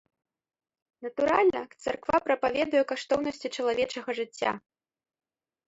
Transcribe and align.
Натуральна, 1.07 1.61
царква 1.83 2.17
прапаведуе 2.29 2.83
каштоўнасці 2.95 3.47
чалавечага 3.55 4.09
жыцця. 4.25 4.51